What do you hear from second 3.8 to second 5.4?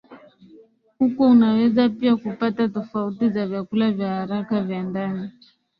vya haraka vya ndani